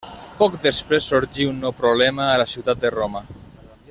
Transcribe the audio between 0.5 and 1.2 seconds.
després